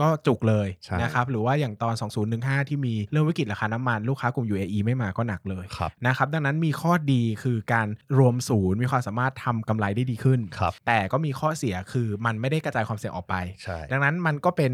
[0.00, 1.94] ก็จุกเลยใช่นะครับหรือว่าอย่างตอน
[2.32, 7.88] 2015 ที่มีเรื่องวิกฤตราคาน้ำมัน ลูกค้ากลุ่ม UAE ไม่มาก็หนักเลยครับนะครับดังนั้นมีข้อดีคือการ
[8.18, 14.72] รวมศูนย์มีความสามารถทำกำไรได้ดีขึ้นครับแต่ก็มีข้อเสียคือมันไม่ได้กระจายความเสี่ยงออกไปใช่ดังนั้นมันก็เป็น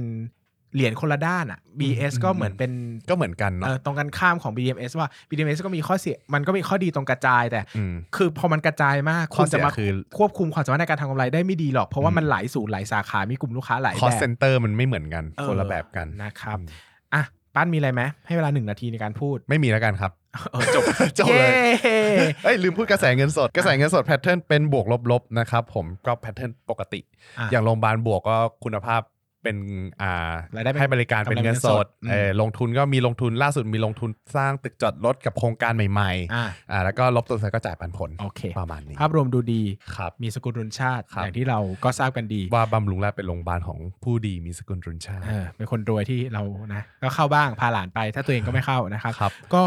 [0.75, 2.73] เหรียญคนละด้านอะ BS อืมก็เหมือนเป็น
[3.11, 16.69] ก็เหมือนกันเอเนาะอตรงกันข้ามของ BDMS ว่า BDMS ก็มีข้อเสียมันก็มีข้อดีตรงกระจายแต่อืมคือพอมันกระจายมากข้อเสียคุณเสีจะมาคือควบคุมความสามารถในการทำกำไรได้ไม่ดีหรอก เพราะว่าอืมมันหลายศูนย์หลายสาขา มีกลุ่มลูกค้าหลาย cost แบบ center มันไม่เหมือนกันเออคนละแบบกันนะครับอืม
[17.15, 20.13] อะป้านมีอะไรไหมให้เวลาหนึ่งนาทีในการพูดไม่มีแล้วกันครับ
[20.53, 20.83] เออจบ
[21.19, 21.97] จบเลยย้
[22.45, 27.01] เอ้ยลืมพูดกระแสเงินสด กระแสเงินสด pattern เป็นบวกลบๆนะครับผมก็ pattern ปกติ
[27.39, 29.01] อะอย่างโรงพยาบาลบวกก็คุณภาพ
[29.43, 29.57] เป็น
[30.03, 39.63] อ่ารายได้เป็นให้บริการเป็นเงินสดอืมเออลงทุนก็มีลงทุนล่าสุดมีลงทุนสร้างตึกจอดรถกับโครงการใหม่อะๆอ่าแล้วก็ลบตัวใส่ก็จ่ายปันผลโอเคประมาณนี้ ภาพรวมดูดี
[39.97, 46.43] ครับ มีสกุลรุนชาติ ครับ อย่างที่เราก็ทราบกันดีว่าบำรุงราษฎร์เป็นโรงพยาบาลของผู้ดีมีสกุลรุนชาติ เออเป็นคนรวยที่เรา
[46.75, 49.65] นะก็เข้าบ้างพาหลานไป ถ้าตัวเองก็ไม่เข้านะครับ ครับ ก็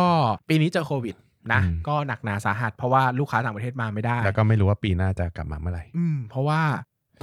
[0.50, 1.16] ปีนี้เจอโควิด
[1.54, 6.62] นะ อืม ก็หนักหนาสาหัส เพราะว่าลูกค้าต่างประเทศมาไม่ได้แล้วก็ไม่รู้ว่าปีหน้าจะกลับมาเมื่อไหร่ อืมเพราะว่า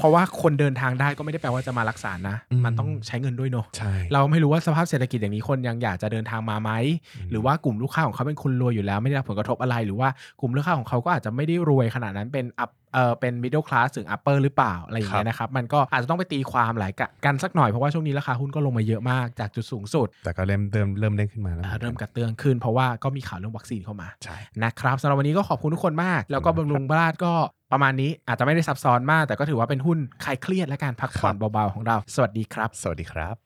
[0.01, 6.71] เพราะว่าคนเดินทางได้ก็ไม่ได้แปลว่าจะมารักษานะอืมมันต้องใช้เงินด้วยเนอะใช่เราไม่รู้ว่าสภาพเศรษฐกิจอย่างนี้คนยังอยากจะเดินทางมาไหม
[7.17, 10.09] อืมหรือว่ากลุ่มลูกค้าของเขาเป็นคนรวยอยู่แล้วไม่ได้รับผลกระทบอะไร หรือว่า
[10.41, 27.33] กลุ่มลูกค้าของเขาก็อาจจะไม่ได้รวยขนาดนั้นเป็นอัพ เออเป็น middle class ถึง upper หรือเปล่าอะไรอย่างเงี้ยนะครับ มันก็อาจจะต้องไปตีความหลายกะกันสักหน่อย เพราะว่าช่วงนี้ราคาหุ้นก็ลงมาเยอะมากจากจุดสูงสุด แต่ก็เริ่มเริ่มเริ่มเด้งขึ้นมาแล้วอ่าเริ่มกระเตื้องขึ้นเพราะว่าก็มีข่าวเรื่องวัคซีนเข้ามาใช่นะครับสำหรับวันนี้ก็ขอบคุณทุกคนมาก แล้วก็บำรุงบ้านก็
[27.72, 33.37] ประมาณนี้อาจจะไม่ได้ซับซ้อนมาก แต่ก็ถือว่าเป็นหุ้นคลายเครียดและการพักผ่อนเบาๆของเรา สวัสดีครับ สวัสดีครับ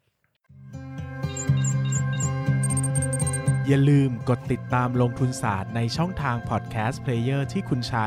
[3.68, 8.07] อย่าลืมกดติดตามลงทุนศาสตร์ในช่องทาง podcast player ที่คุณใช้